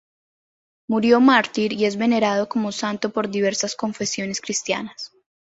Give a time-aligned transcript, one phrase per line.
[0.89, 5.11] Murió mártir y es venerado como santo por diversas confesiones cristianas.